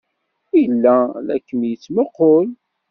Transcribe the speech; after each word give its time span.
Yella 0.59 0.97
la 1.25 1.35
kem-yettmuqqul. 1.47 2.47